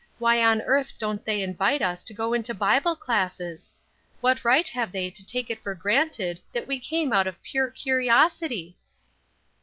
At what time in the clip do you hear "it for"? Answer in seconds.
5.51-5.75